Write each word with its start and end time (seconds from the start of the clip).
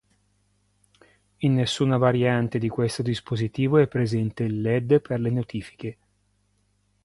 In 1.37 1.53
nessuna 1.53 1.95
variante 1.97 2.57
di 2.57 2.69
questo 2.69 3.03
dispositivo 3.03 3.77
è 3.77 3.87
presente 3.87 4.41
il 4.41 4.59
led 4.59 4.99
per 4.99 5.19
le 5.19 5.29
notifiche. 5.29 5.97